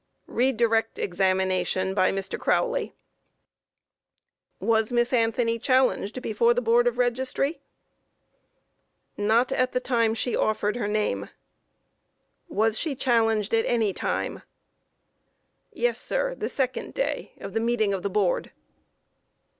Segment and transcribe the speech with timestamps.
[0.25, 2.39] Re direct Examination by MR.
[2.39, 2.95] CROWLEY: Q.
[4.67, 7.61] Was Miss Anthony challenged before the Board of Registry?
[9.15, 9.21] A.
[9.21, 11.25] Not at the time she offered her name.
[11.25, 11.31] Q.
[12.55, 14.37] Was she challenged at any time?
[14.37, 14.41] A.
[15.71, 18.51] Yes, sir; the second day of the meeting of the Board.